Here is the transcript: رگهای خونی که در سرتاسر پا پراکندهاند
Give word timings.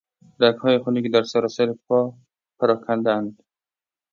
رگهای 0.41 0.77
خونی 0.83 1.01
که 1.03 1.09
در 1.15 1.23
سرتاسر 1.31 1.73
پا 1.87 1.99
پراکندهاند 2.59 3.43